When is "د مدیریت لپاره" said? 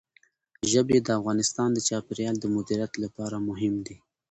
2.39-3.35